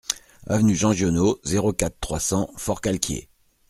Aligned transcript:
Avenue 0.47 0.73
Jean 0.75 0.93
Giono, 0.93 1.37
zéro 1.43 1.73
quatre, 1.73 1.95
trois 2.01 2.19
cents 2.19 2.49
Forcalquier 2.57 3.29